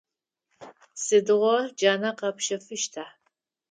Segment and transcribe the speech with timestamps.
[1.03, 3.05] Сыдигъо джанэ къэпщэфыщта?